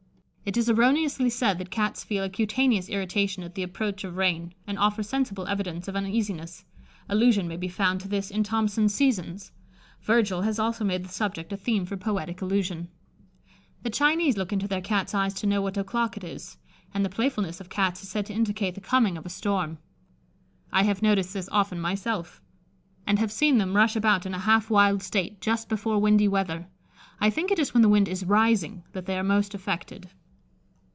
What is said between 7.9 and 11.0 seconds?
to this in "Thomson's Seasons." Virgil has also